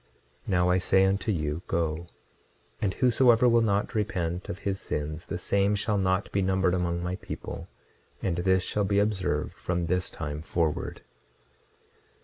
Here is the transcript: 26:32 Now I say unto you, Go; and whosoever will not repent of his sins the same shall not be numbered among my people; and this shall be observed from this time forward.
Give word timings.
26:32 0.47 0.47
Now 0.47 0.69
I 0.71 0.77
say 0.79 1.05
unto 1.05 1.31
you, 1.31 1.61
Go; 1.67 2.07
and 2.81 2.91
whosoever 2.95 3.47
will 3.47 3.61
not 3.61 3.93
repent 3.93 4.49
of 4.49 4.57
his 4.57 4.81
sins 4.81 5.27
the 5.27 5.37
same 5.37 5.75
shall 5.75 5.99
not 5.99 6.31
be 6.31 6.41
numbered 6.41 6.73
among 6.73 7.03
my 7.03 7.17
people; 7.17 7.67
and 8.19 8.37
this 8.37 8.63
shall 8.63 8.83
be 8.83 8.97
observed 8.97 9.53
from 9.55 9.85
this 9.85 10.09
time 10.09 10.41
forward. 10.41 11.03